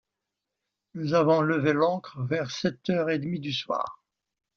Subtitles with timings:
[0.95, 4.01] Nous avons levé l’ancre vers sept heures et demie du soir.